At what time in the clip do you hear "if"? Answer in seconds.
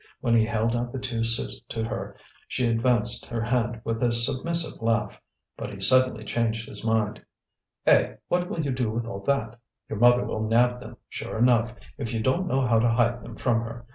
11.99-12.15